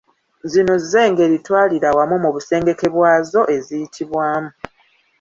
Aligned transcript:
Zino 0.51 0.73
z’engeri 0.89 1.37
ttwalirawamu 1.39 2.15
mu 2.23 2.29
busengeke 2.35 2.87
bwazo 2.95 3.41
eziyitibwamu. 3.55 4.49